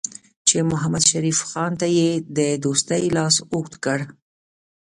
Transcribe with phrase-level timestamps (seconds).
[0.47, 3.99] چې محمدشریف خان ته یې د دوستۍ لاس اوږد کړ.